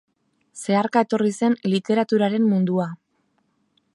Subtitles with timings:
[0.61, 2.91] Zeharka etorri zen literaturaren mundua.